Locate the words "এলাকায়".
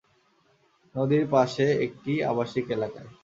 2.69-3.09